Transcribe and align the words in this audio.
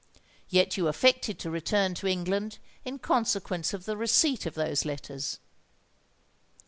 Yet 0.49 0.77
you 0.77 0.87
affected 0.87 1.37
to 1.37 1.51
return 1.51 1.93
to 1.93 2.07
England 2.07 2.57
in 2.83 2.97
consequence 2.97 3.71
of 3.71 3.85
the 3.85 3.95
receipt 3.95 4.47
of 4.47 4.55
those 4.55 4.83
letters." 4.83 5.37